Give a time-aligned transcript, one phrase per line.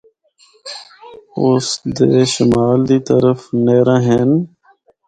[1.43, 1.67] اس
[1.97, 4.31] دے شمال دے طرف نہراں ہن۔